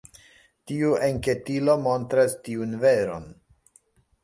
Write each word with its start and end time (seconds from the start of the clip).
Tiu 0.71 0.93
enketilo 1.07 1.77
montras 1.89 2.35
tiun 2.49 2.75
veron. 2.87 3.31